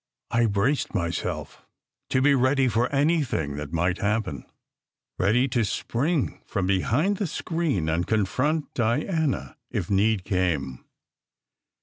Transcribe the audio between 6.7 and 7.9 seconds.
hind the screen